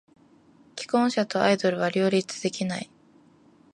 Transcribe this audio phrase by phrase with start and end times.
[0.75, 2.89] 既婚者とアイドルは両立できない。